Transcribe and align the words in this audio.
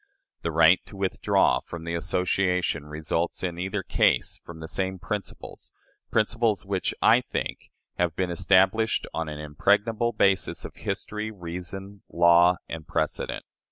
The 0.41 0.49
right 0.51 0.83
to 0.87 0.97
withdraw 0.97 1.59
from 1.59 1.83
the 1.83 1.93
association 1.93 2.87
results, 2.87 3.43
in 3.43 3.59
either 3.59 3.83
case, 3.83 4.41
from 4.43 4.59
the 4.59 4.67
same 4.67 4.97
principles 4.97 5.71
principles 6.09 6.65
which, 6.65 6.95
I 7.03 7.21
think, 7.21 7.69
have 7.99 8.15
been 8.15 8.31
established 8.31 9.05
on 9.13 9.29
an 9.29 9.37
impregnable 9.37 10.11
basis 10.13 10.65
of 10.65 10.73
history, 10.77 11.29
reason, 11.29 12.01
law, 12.09 12.55
and 12.67 12.87
precedent. 12.87 13.45